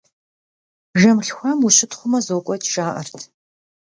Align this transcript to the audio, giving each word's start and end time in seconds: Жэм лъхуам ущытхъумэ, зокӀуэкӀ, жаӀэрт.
Жэм 0.99 1.17
лъхуам 1.25 1.59
ущытхъумэ, 1.67 2.19
зокӀуэкӀ, 2.25 2.67
жаӀэрт. 2.73 3.19